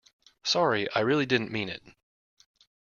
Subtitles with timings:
[0.41, 1.83] Sorry, I really didn't mean it.